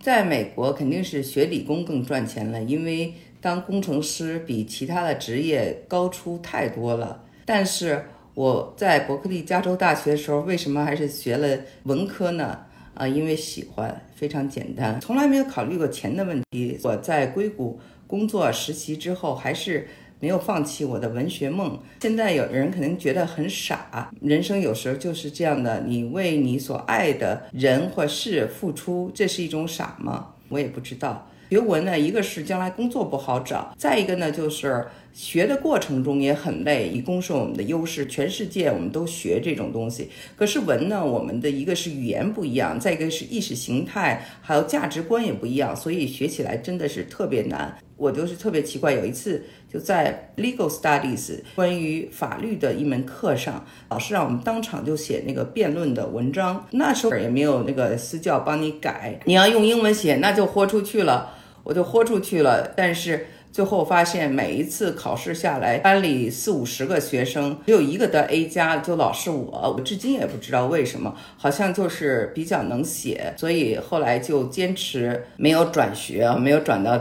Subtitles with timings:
[0.00, 7.22] 在美国肯定是学理工更赚钱了，因为当工程师比其他的职业高出太多了。
[7.44, 12.60] 但是我在伯克利加州大学的时候，为什么还是学了文科呢？
[12.94, 16.78] 啊，因为喜欢，非常简单，从来没有考虑过钱的问题。
[16.82, 19.86] 我在硅谷工作实习之后，还是。
[20.20, 21.78] 没有放弃我的文学梦。
[22.00, 25.82] 现在有人可能觉得很傻，人生有时候就是这样的。
[25.86, 30.34] 你为你所爱的人或事付出，这是一种傻吗？
[30.50, 31.26] 我也不知道。
[31.48, 36.88] 学文呢，一个是将来工作不好找，再一个呢就是学的过程中也很累。
[36.88, 40.08] 以工是我们的优势，全世界我们都学这种东西。
[40.36, 47.76] 可是文呢，我们的一个是语言不一样，再一个是意识形态还有价值观也不一样，所以学起来真的是特别难。
[47.96, 56.66] 我就是特别奇怪，有一次就在 Legal Studies 关于法律的一门课上，老师让我们当场就写那个辩论的文章。
[56.70, 61.34] 那时候也没有那个私教帮你改，你要用英文写，那就豁出去了。
[61.62, 69.74] 我就豁出去了，但是最后发现每一次考试下来，班里四五十个学生，只有一个得 A 加，就老是我。
[69.76, 77.00] 我至今也不知道为什么，好像就是比较能写，所以后来就坚持没有转学，没有转到。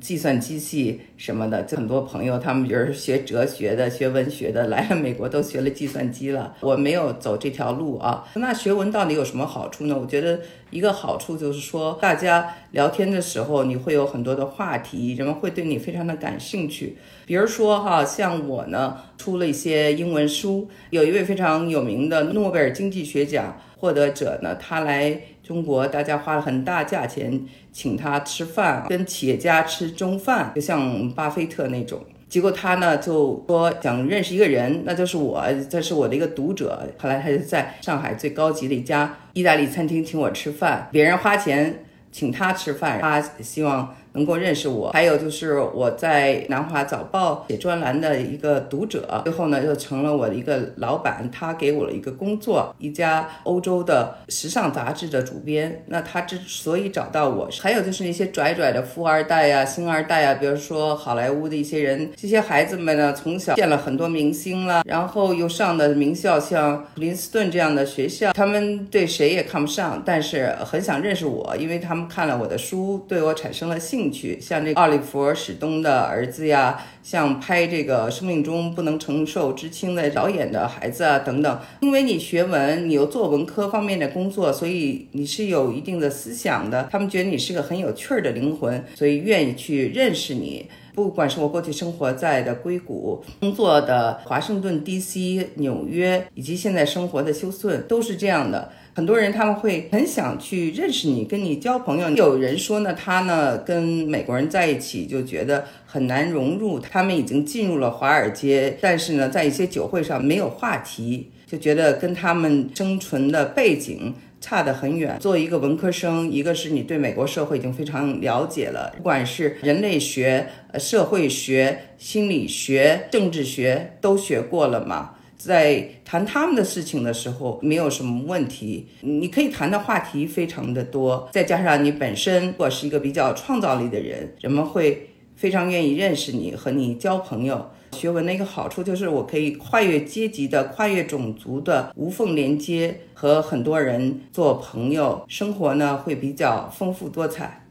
[0.00, 6.54] 计算机系什么的，就很多朋友，他们就是学哲学的、学文学的，来了美国都学了计算机了。
[6.60, 8.24] 我没有走这条路啊。
[8.34, 9.98] 那学文到底有什么好处呢？
[9.98, 10.40] 我觉得
[10.70, 16.96] 一个好处就是说，大家聊天的时候，你会有很多的话题，人们会对你非常的感兴趣。
[17.26, 25.18] 比如说哈，像我呢，出了一些英文书，有一位非常有名的诺贝尔经济学奖获得者呢，他来。
[25.48, 27.40] 中国大家花了很大价钱
[27.72, 32.04] 请他吃饭，跟企业家吃中饭，就像巴菲特那种。
[32.28, 36.86] 结果他呢就说想认识一个人，那就是我，这是我的一个读者。
[36.98, 43.96] 后来他就在上海最高级的一家意大利餐厅请我吃饭，别人花钱请他吃饭，他希望。
[44.18, 55.84] 能够认识我，还有就是我在南华早报写专栏的一个读者，最后呢又成了我的一个老板，他给我了一个工作，一家欧洲的时尚杂志的主编。
[55.86, 74.07] 那他之所以找到我，还有就是那些拽拽的富二代呀、星二代呀，比如说好莱坞的一些人，这些孩子们呢从小见了很多明星了，然后又上的名校，像普林斯顿这样的学校，他们对谁也看不上，但是很想认识我，因为他们看了我的书，对我产生了兴。
[74.10, 81.60] 去像这个奥利弗·史东的儿子呀，像拍这个《生命中不能承受之轻》的导演的孩子啊等等。
[81.80, 86.88] 因为你学文，你又做文科方面的工作，所以你是有一定的思想的。
[86.90, 90.66] 他们觉得你是个很有趣儿的灵魂，所以愿意去认识你。
[90.98, 98.72] 不管是我过去生活在的硅谷、工作的华盛顿 D.C.、纽约，以及现在生活的休斯顿，都是这样的。
[98.94, 102.10] 很多人他们会很想去认识你，跟你交朋友。
[102.10, 106.80] 有人说呢，他呢跟美国人在一起就觉得很难融入。
[106.80, 114.12] 他们已经进入了华尔街，但是呢，在一些酒会上没有话题，就觉得跟他们生存的背景
[114.48, 115.18] 差得很远。
[115.20, 120.48] 作为一个文科生，一个是你对美国社会已经非常了解了，不管是人类学、
[120.78, 125.16] 社会学、心理学、政治学都学过了嘛。
[125.36, 128.88] 在谈他们的事情的时候，没有什么问题。
[129.02, 137.70] 你可以谈的话题非常的多，再加上你本身如果是一个比较创造力的人，人们会非常愿意认识你，和你交朋友。
[137.92, 147.67] 学文的一个好处就是，我可以跨越阶级的、跨越种族的无缝连接，和很多人做朋友，生活呢会比较丰富多彩。